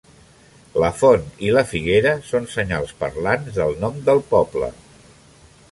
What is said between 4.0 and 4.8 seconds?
del poble.